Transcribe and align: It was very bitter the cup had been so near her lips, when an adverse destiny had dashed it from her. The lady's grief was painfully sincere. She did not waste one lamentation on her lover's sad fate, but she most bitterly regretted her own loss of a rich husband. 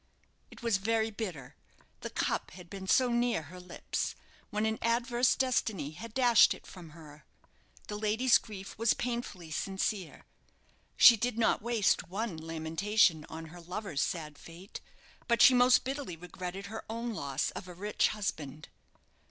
It 0.49 0.63
was 0.63 0.77
very 0.77 1.11
bitter 1.11 1.55
the 1.99 2.09
cup 2.09 2.49
had 2.49 2.71
been 2.71 2.87
so 2.87 3.11
near 3.11 3.43
her 3.43 3.59
lips, 3.59 4.15
when 4.49 4.65
an 4.65 4.79
adverse 4.81 5.35
destiny 5.35 5.91
had 5.91 6.15
dashed 6.15 6.55
it 6.55 6.65
from 6.65 6.89
her. 6.97 7.23
The 7.87 7.97
lady's 7.99 8.39
grief 8.39 8.75
was 8.79 8.95
painfully 8.95 9.51
sincere. 9.51 10.25
She 10.97 11.17
did 11.17 11.37
not 11.37 11.61
waste 11.61 12.07
one 12.09 12.35
lamentation 12.35 13.25
on 13.29 13.49
her 13.53 13.61
lover's 13.61 14.01
sad 14.01 14.39
fate, 14.39 14.81
but 15.27 15.39
she 15.39 15.53
most 15.53 15.83
bitterly 15.83 16.15
regretted 16.17 16.65
her 16.65 16.83
own 16.89 17.13
loss 17.13 17.51
of 17.51 17.67
a 17.67 17.73
rich 17.75 18.07
husband. 18.07 18.69